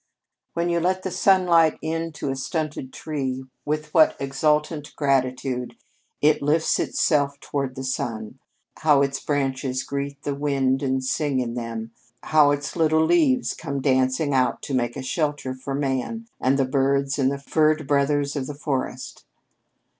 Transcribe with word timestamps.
"When 0.55 0.67
you 0.69 0.79
let 0.79 1.03
the 1.03 1.11
sunlight 1.11 1.77
in 1.79 2.11
to 2.13 2.31
a 2.31 2.35
stunted 2.35 2.91
tree, 2.91 3.43
with 3.65 3.93
what 3.93 4.17
exultant 4.19 4.95
gratitude 4.95 5.75
it 6.23 6.41
lifts 6.41 6.79
itself 6.79 7.39
toward 7.39 7.75
the 7.75 7.83
sun! 7.83 8.39
How 8.77 9.03
its 9.03 9.19
branches 9.19 9.83
greet 9.83 10.19
the 10.23 10.33
wind 10.33 10.81
and 10.81 11.03
sing 11.05 11.39
in 11.39 11.53
them, 11.53 11.91
how 12.23 12.49
its 12.49 12.75
little 12.75 13.05
leaves 13.05 13.53
come 13.53 13.79
dancing 13.79 14.33
out 14.33 14.63
to 14.63 14.73
make 14.73 14.97
a 14.97 15.03
shelter 15.03 15.53
for 15.53 15.75
man 15.75 16.27
and 16.39 16.57
the 16.57 16.65
birds 16.65 17.19
and 17.19 17.31
the 17.31 17.37
furred 17.37 17.85
brothers 17.87 18.35
of 18.35 18.47
the 18.47 18.55
forest! 18.55 19.23